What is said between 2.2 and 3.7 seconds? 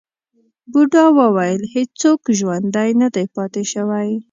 ژوندی نه دی پاتې